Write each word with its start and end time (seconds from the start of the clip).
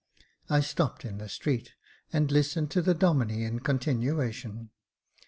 I 0.49 0.61
stopped 0.61 1.05
in 1.05 1.19
the 1.19 1.29
street, 1.29 1.73
and 2.11 2.31
listened 2.31 2.71
to 2.71 2.81
the 2.81 2.95
Domine 2.95 3.29
in 3.45 3.59
continuation. 3.59 4.71